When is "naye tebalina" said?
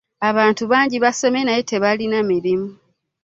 1.43-2.19